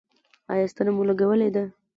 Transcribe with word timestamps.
ایا 0.53 0.65
ستنه 0.71 0.91
مو 0.95 1.03
لګولې 1.09 1.49
ده؟ 1.55 1.63